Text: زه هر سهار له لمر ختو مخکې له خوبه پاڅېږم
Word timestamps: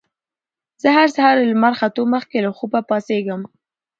زه 0.81 0.87
هر 0.97 1.07
سهار 1.15 1.35
له 1.39 1.45
لمر 1.51 1.73
ختو 1.79 2.01
مخکې 2.13 2.37
له 2.45 2.51
خوبه 2.57 2.79
پاڅېږم 2.89 3.41